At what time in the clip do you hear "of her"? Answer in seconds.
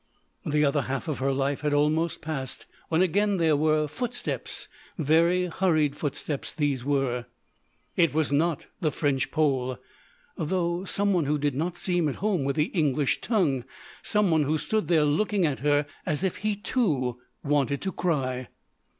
1.07-1.31